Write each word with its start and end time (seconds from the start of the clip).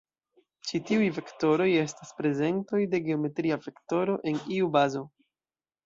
Ĉi 0.69 0.79
tiuj 0.89 1.09
vektoroj 1.17 1.67
estas 1.83 2.15
prezentoj 2.23 2.83
de 2.95 3.03
geometria 3.11 3.61
vektoro 3.69 4.21
en 4.33 4.45
iu 4.61 4.77
bazo. 4.81 5.11